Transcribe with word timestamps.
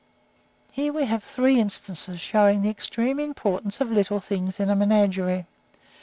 Here 0.71 0.91
we 0.91 1.05
have 1.05 1.23
three 1.23 1.59
instances 1.59 2.19
showing 2.19 2.63
the 2.63 2.71
extreme 2.71 3.19
importance 3.19 3.79
of 3.79 3.91
little 3.91 4.19
things 4.19 4.59
in 4.59 4.71
a 4.71 4.75
menagerie. 4.75 5.45